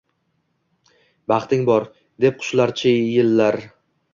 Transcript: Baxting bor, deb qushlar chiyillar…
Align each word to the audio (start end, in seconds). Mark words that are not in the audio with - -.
Baxting 1.33 1.67
bor, 1.67 1.85
deb 2.25 2.41
qushlar 2.41 2.75
chiyillar… 2.81 3.63